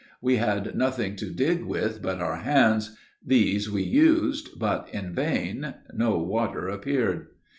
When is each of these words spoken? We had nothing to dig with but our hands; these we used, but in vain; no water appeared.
We 0.19 0.37
had 0.37 0.73
nothing 0.75 1.15
to 1.17 1.29
dig 1.29 1.63
with 1.63 2.01
but 2.01 2.21
our 2.21 2.37
hands; 2.37 2.97
these 3.23 3.69
we 3.69 3.83
used, 3.83 4.57
but 4.59 4.89
in 4.91 5.13
vain; 5.13 5.75
no 5.93 6.17
water 6.17 6.69
appeared. 6.69 7.27